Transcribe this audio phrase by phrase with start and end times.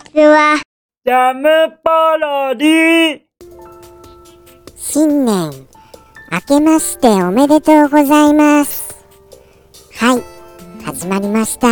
[0.00, 0.60] ちは。
[1.04, 1.48] ジャム
[1.82, 3.20] パロディ
[4.76, 5.50] 新年、
[6.30, 8.94] 明けましておめでとうございます。
[9.98, 10.22] はい、
[10.84, 11.68] 始まりました。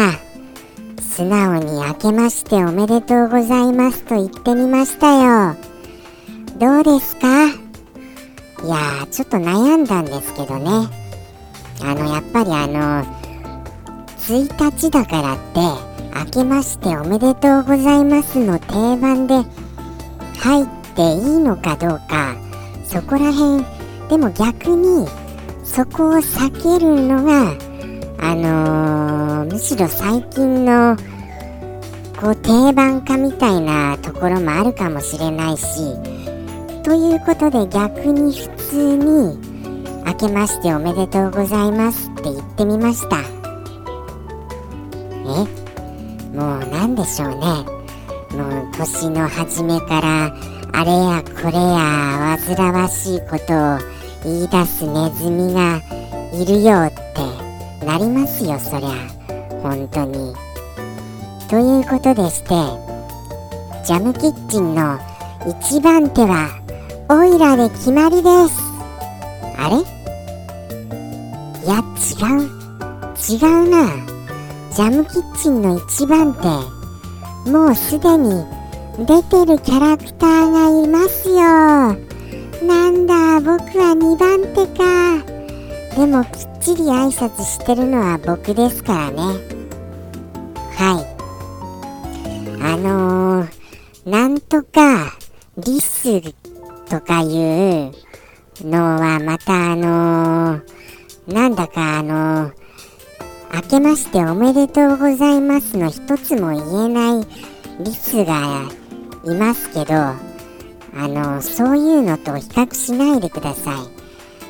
[1.02, 5.56] 素直に明けましておめでとうございますと言ってみましたよ。
[6.58, 7.46] どうですか？
[7.46, 10.70] いやー、ちょっと悩んだんですけどね。
[11.82, 13.04] あの、やっぱりあの、
[14.18, 15.60] 1日だからって、
[16.18, 19.34] 明けましておめでとうございますの定番で
[20.40, 22.36] 入っていいのかどうか、
[22.84, 23.64] そこら辺
[24.08, 25.06] でも逆に
[25.62, 27.52] そこを避けるのが
[28.20, 30.96] あのーむしろ最近の
[32.20, 35.94] こう定番化みたいなところもあるかもしれないし
[36.82, 39.38] ということで逆に普通に
[40.04, 43.37] 「明けましておめでとうございます」って言ってみました。
[46.38, 47.36] もうなんでしょうね。
[48.30, 50.32] もう年の初めから
[50.72, 53.78] あれやこれや煩わしいことを
[54.22, 55.82] 言い出すネズミが
[56.32, 58.90] いるよってなりますよそりゃ。
[59.62, 60.32] 本当に。
[61.48, 62.50] ということでして
[63.84, 64.96] ジャムキッチンの
[65.44, 66.50] 一番手は
[67.08, 68.62] オイラで決まりです。
[69.56, 69.78] あれ？
[71.64, 71.82] いや違
[72.36, 72.46] う。
[73.28, 74.07] 違うな。
[74.78, 77.50] ジャムキッチンの一番手。
[77.50, 78.44] もうすでに
[78.96, 81.36] 出てるキャラクターがいますよ。
[82.64, 85.24] なんだ僕は2番手か。
[85.96, 89.16] でもきっちり挨拶してるのは僕ですからね。
[90.76, 92.62] はい。
[92.62, 93.48] あのー、
[94.08, 95.12] なんとか
[95.56, 96.22] リス
[96.88, 97.92] とかいう
[98.62, 102.67] のはまたあのー、なんだかあのー、
[103.54, 107.26] 明けましておめでとうございますの一つも言えない
[107.80, 108.68] リスが
[109.24, 110.16] いますけどあ
[110.94, 113.76] のそういうのと比較しないでください。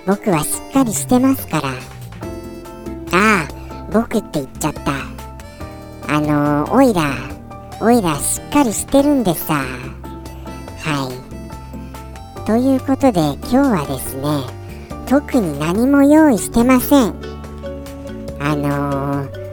[0.06, 1.68] 僕はしっかりしてますから。
[3.12, 3.48] ああ
[3.92, 4.92] 僕って言っちゃった。
[6.10, 7.12] あのオイラ
[7.80, 9.54] オイラしっかりしてるんでさ。
[9.54, 12.46] はい。
[12.46, 14.22] ということで今日はですね
[15.06, 17.27] 特に何も用意してません。
[18.40, 19.48] あのー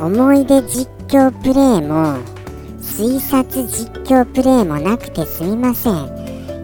[0.00, 2.18] 思い出実況プレイも
[2.80, 5.94] 推察実況プレイもなくてすみません。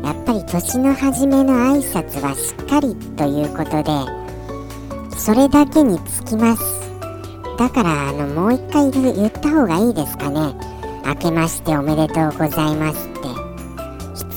[0.02, 6.62] やっぱり年の初めの挨拶はしっかりということでそれだけにつきます。
[7.56, 10.54] だからあのもう一回言った方がいいですかね。
[11.06, 13.20] 明けましておめでとうございますって。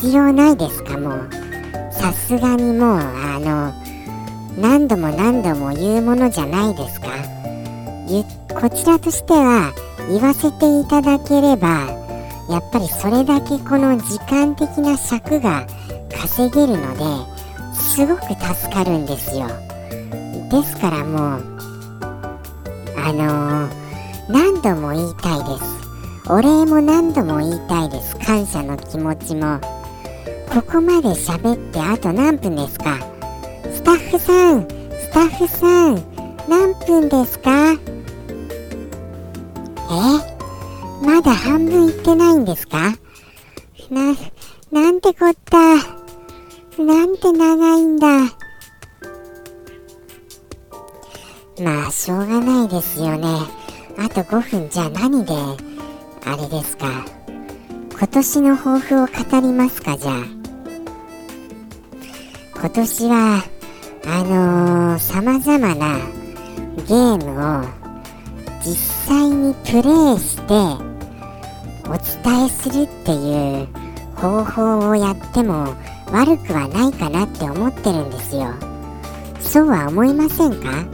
[0.03, 1.29] 必要ないですかもう。
[1.91, 3.73] さすがにもうあの
[4.61, 7.07] 何度も何度も言うものじゃないですか。
[8.53, 9.73] こちらとしては
[10.09, 11.67] 言わせていただければ
[12.49, 15.65] やっぱりそれだけこの時間的な尺が
[16.11, 19.47] 稼げるのですごく助かるんですよ。
[20.51, 21.43] ですからもう
[22.97, 23.83] あのー
[24.29, 26.31] 何度も言いたいです。
[26.31, 28.15] お礼も何度も言いたいです。
[28.17, 29.59] 感謝の気持ちも。
[30.53, 32.99] ここまで喋ってあと何分ですか？
[33.69, 36.01] スタッフさんスタッフさん
[36.47, 37.75] 何分ですか？
[39.93, 41.05] え？
[41.05, 42.93] まだ半分いってないんですか？
[43.89, 44.15] な、
[44.71, 45.75] なんてこった。
[46.81, 48.07] なんて長いんだ。
[51.63, 53.27] まあしょうがないですよね。
[53.97, 55.33] あと5分じゃ何で
[56.25, 57.05] あれですか？
[57.91, 60.15] 今年の抱負を語りますかじゃあ。
[62.55, 63.43] 今年は
[64.05, 65.97] あのー、様々な
[66.87, 67.82] ゲームを
[68.65, 68.75] 実
[69.07, 69.79] 際にプレ
[70.15, 70.53] イして
[71.85, 73.67] お伝えするっていう
[74.15, 75.75] 方法をやっても
[76.11, 78.53] 悪くはないかなって思ってるんですよ。
[79.41, 80.85] そうは思いませんか？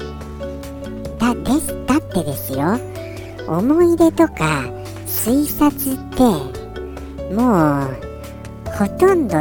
[1.20, 2.80] だですだってですよ。
[3.48, 4.64] 思い出とか
[5.06, 6.24] 推察って
[7.34, 7.96] もう
[8.72, 9.38] ほとんど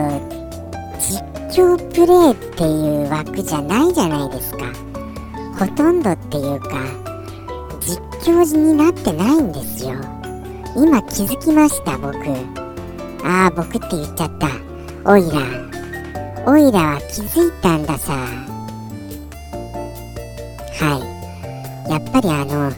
[0.99, 1.23] 実
[1.59, 4.67] 況プレイっていう枠じゃないじゃないですか。
[5.59, 6.69] ほとんどっていうか
[7.89, 7.97] 実
[8.35, 9.95] 況時になってないんですよ。
[10.77, 12.15] 今気づきました僕。
[13.25, 14.49] ああ僕って言っちゃった。
[15.11, 15.41] オイラ
[16.47, 18.13] オイラは気づいたんださ。
[20.75, 20.99] は
[21.87, 21.91] い。
[21.91, 22.71] やっぱりあの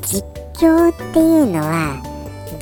[0.00, 0.24] 実
[0.54, 2.02] 況っていうのは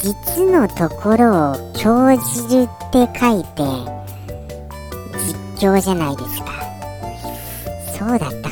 [0.03, 2.17] 実のところを教
[2.49, 3.63] じるって書いて
[5.57, 6.47] 実況じゃないですか。
[7.97, 8.46] そうだった。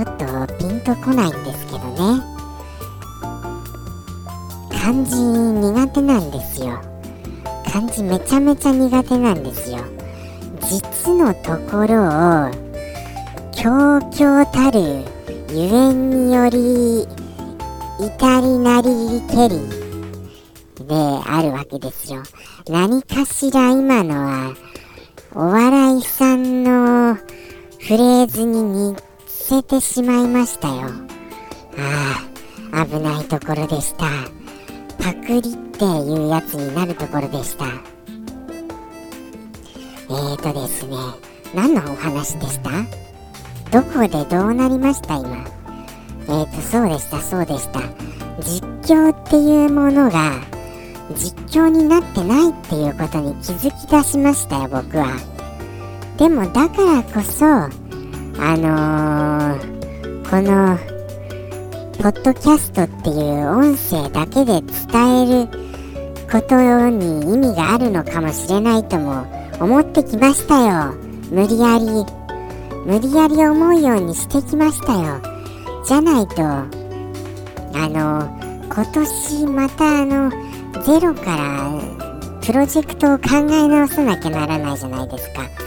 [0.00, 2.22] ちょっとピンとこないんですけどね。
[4.70, 6.80] 漢字苦手なんですよ。
[7.70, 9.76] 漢字めちゃめちゃ苦手なんですよ。
[10.62, 12.50] 実のところを
[13.52, 15.04] 強々たる
[15.50, 17.06] ゆえんにより
[17.98, 19.60] 至りなりけり
[20.86, 20.94] で
[21.26, 22.22] あるわけですよ。
[22.70, 24.54] 何かしら今のは
[25.34, 27.22] お笑いさんのフ
[27.90, 28.96] レーズに似
[29.50, 30.82] せてしまいましたよ。
[31.76, 32.24] あ
[32.72, 34.06] あ危ないところでした。
[35.02, 37.64] パクリっていうやつになるところでした。
[40.08, 40.96] えーとですね
[41.52, 42.70] 何のお話でした？
[43.72, 45.44] どこでどうなりました今？
[46.28, 47.80] えーとそうでしたそうでした。
[48.38, 50.40] 実況っていうものが
[51.16, 55.08] 実況になってないっていうことに気づき出しましたよ僕は。
[56.18, 57.89] でもだからこそ
[58.42, 60.78] あのー、この
[61.98, 65.48] ポッドキャストっていう音声だけで伝える
[66.32, 66.56] こと
[66.88, 69.26] に意味があるのかもしれないとも
[69.60, 70.94] 思ってきましたよ。
[71.30, 71.84] 無理やり
[72.86, 75.20] 無理やり思うようにしてきましたよ。
[75.84, 76.66] じゃないとあ
[77.74, 78.26] の
[78.72, 80.30] 今年またあの
[80.82, 81.70] ゼロから
[82.40, 85.59] プロジェクトを考え直さなきゃならないじゃないですか。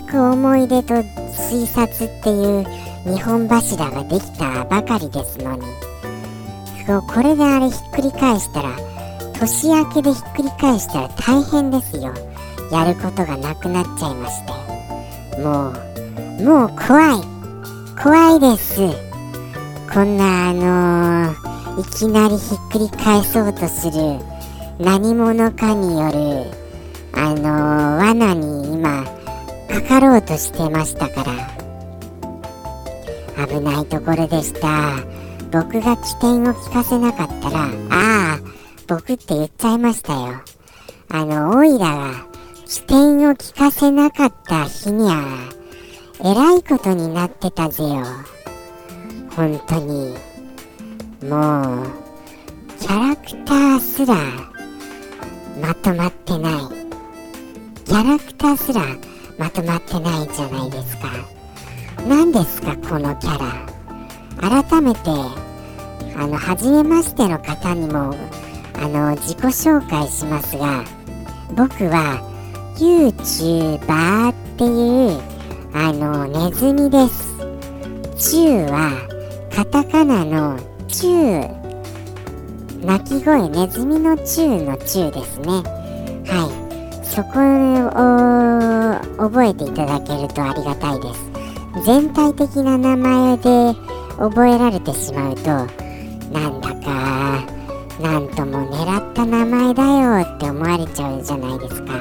[0.00, 2.62] く思い出と推察っていう
[3.06, 5.62] 2本柱ができたばかりですのに。
[6.86, 8.70] これであれひっくり返したら
[9.38, 12.14] 年明けでひっくり返したら大変ですよ。
[12.70, 15.40] やることがなくなっちゃいまして。
[15.40, 15.72] も
[16.38, 17.36] うもう怖い。
[18.02, 18.80] 怖いです。
[19.92, 24.18] こんなあのー、いきなりひっくり返そうとする
[24.78, 26.50] 何者かによる
[27.12, 29.04] あのー、罠に今
[29.76, 31.34] かかろうとしてましたから。
[33.46, 35.04] 危ないところでした。
[35.52, 38.38] 僕が起点を聞かせなかったらああ
[38.88, 40.40] 僕って言っちゃいましたよ。
[41.10, 42.26] あのオイラが
[42.66, 45.22] 起点を聞かせなかった日にゃ
[46.24, 48.02] えらいことになってたぜよ。
[49.36, 50.14] 本当に。
[51.28, 51.86] もう
[52.80, 54.16] キャラクターすら
[55.60, 56.54] まとまってない。
[57.84, 58.82] キャラクターすら
[59.38, 61.10] まとまってないじゃないですか。
[62.08, 63.66] 何ですかこのキャラ。
[64.62, 65.00] 改めて
[66.16, 68.14] あの初めましての方にも
[68.74, 70.84] あの自己紹介しますが
[71.54, 72.20] 僕は
[72.76, 75.20] YouTuber っていう
[75.74, 77.36] あのネズミです。
[78.32, 79.08] 中は
[79.54, 80.58] カタカナの
[80.88, 81.66] 中
[82.82, 85.62] 鳴き声ネズミの中の中ですね。
[86.26, 86.66] はい。
[87.04, 91.30] そこを覚えていただけるとありがたいです。
[91.84, 93.74] 全体的な名前で
[94.18, 95.50] 覚えられてしまうと
[96.32, 97.44] なんだか
[98.00, 101.92] なんとも狙った名前だよって思われちゃうじゃないですか。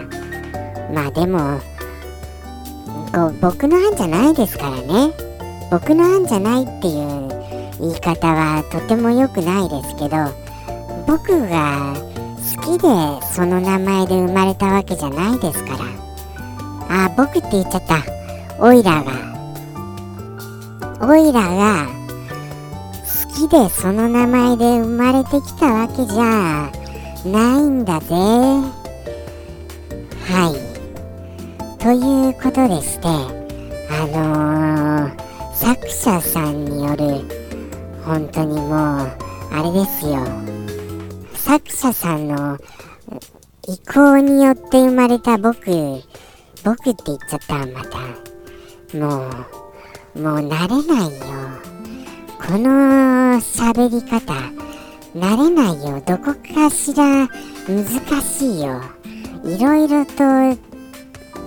[0.93, 1.59] まあでも
[3.13, 5.13] こう僕の案じゃないですからね。
[5.71, 7.27] 僕の案じゃないっていう
[7.79, 10.17] 言い方はとても良くないですけど
[11.07, 11.93] 僕が
[12.55, 12.87] 好きで
[13.33, 15.74] その名前で生まれたわけじゃないですか
[16.97, 18.01] あ僕って言っちゃった。
[18.57, 19.35] オイラが。
[21.01, 21.87] オイラが
[23.03, 26.71] 好きでその名前で生まれてきたわけじゃ
[27.25, 28.15] ないんだぜ。
[30.23, 31.77] はい。
[31.83, 37.25] ということでしてあのー、作者さんによる
[38.05, 39.11] 本当にもう
[39.51, 40.25] あれですよ。
[41.33, 42.57] 作者さんの
[43.67, 45.69] 意向によって生まれた僕
[46.65, 47.99] 僕って言っちゃったまた
[48.97, 49.29] も
[50.15, 51.25] うもう慣れないよ。
[52.39, 54.33] この喋り方
[55.15, 56.01] 慣れないよ。
[56.03, 57.27] どこかしら
[57.67, 58.81] 難しいよ。
[59.43, 60.23] いろいろと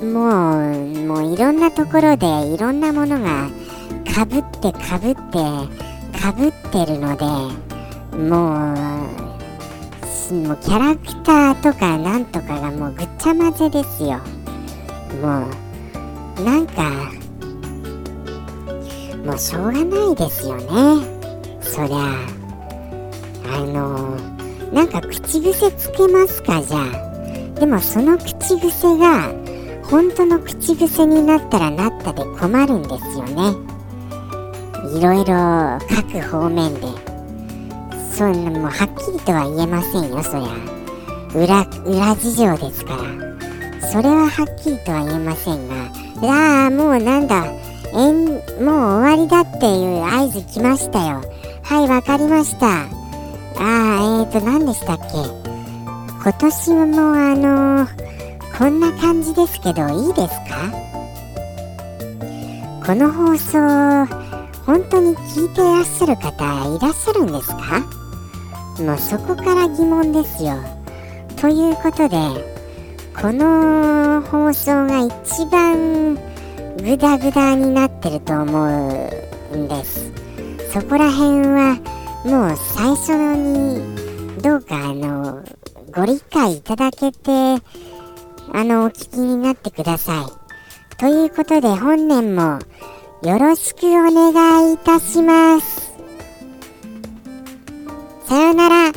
[0.04, 3.48] もうもういろんなところでいろんなものが
[4.14, 5.20] かぶってかぶって
[6.20, 7.24] かぶってるので
[8.16, 8.98] もう
[10.34, 14.20] もうキャラクターとかなんとかがもうぐっちゃ混ぜですよ。
[15.16, 15.46] も
[16.38, 17.12] うなんか
[19.24, 20.64] もうしょうがないですよね。
[21.60, 22.14] そりゃ
[23.52, 24.16] あの
[24.72, 26.78] なんか口癖つけますかじゃ。
[26.78, 29.32] あでもその口癖が
[29.84, 33.54] 本当の口癖になったらなったで困るんですよね。
[34.96, 36.86] いろいろ各方面で。
[38.14, 40.78] そんなもうはっきりとは言えませんよそりゃ。
[41.34, 43.37] 裏裏事情ですから。
[43.80, 45.74] それははっきりとは言えませんが
[46.22, 47.46] ああもうなんだ。
[47.94, 51.22] えんもう終わりだっていう合図来ましたよ。
[51.62, 52.82] はいわかりました。
[52.82, 55.04] あー、えーと、何でしたっけ？
[56.22, 57.88] 今年もあの
[58.58, 60.70] こんな感じですけど、いいですか？
[62.86, 63.58] この放送、
[64.66, 67.80] 本当に聞いてらっしゃる方いらっしゃるんですか？
[68.82, 70.54] もうそこから疑問ですよ。
[71.36, 72.16] ということで、
[73.20, 76.14] この放送が一番
[76.76, 79.10] グダグダになってると思
[79.52, 80.12] うんです。
[80.72, 81.80] そこら辺は
[82.24, 85.42] もう最初にどうかあの
[85.92, 87.30] ご理解いただけて
[88.52, 90.96] あのお聞きになってください。
[90.96, 92.60] ということで本年も
[93.24, 95.92] よろしくお願いいたします。
[98.26, 98.92] さようなら。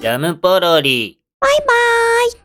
[0.00, 1.25] ジャムポロリ。
[1.38, 2.32] バイバーイ。